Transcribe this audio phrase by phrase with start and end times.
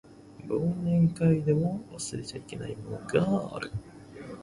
[0.47, 2.99] 忘年会でも忘れちゃいけないもの
[3.49, 3.71] がある